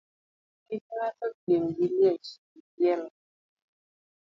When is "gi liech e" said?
1.75-2.59